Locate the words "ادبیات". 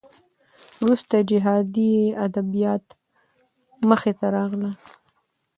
2.25-2.85